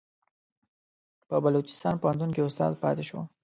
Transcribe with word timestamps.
په 1.27 1.35
بلوچستان 1.45 1.95
پوهنتون 2.01 2.29
کې 2.35 2.41
استاد 2.47 2.71
پاتې 2.83 3.03
شو. 3.09 3.19